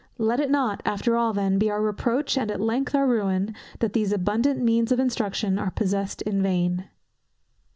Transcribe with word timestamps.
Let 0.17 0.39
it 0.39 0.49
not, 0.49 0.81
after 0.83 1.15
all 1.15 1.31
then, 1.31 1.59
be 1.59 1.69
our 1.69 1.79
reproach, 1.79 2.35
and 2.35 2.49
at 2.49 2.59
length 2.59 2.95
our 2.95 3.05
ruin, 3.05 3.53
that 3.81 3.93
these 3.93 4.11
abundant 4.11 4.59
means 4.59 4.91
of 4.91 4.99
instruction 4.99 5.59
are 5.59 5.69
possessed 5.69 6.23
in 6.23 6.41
vain. 6.41 6.85